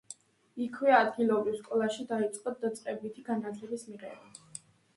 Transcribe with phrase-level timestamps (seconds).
[0.63, 4.61] იქვე, ადგილობრივ სკოლაში დაიწყო დაწყებითი განათლების მიღება.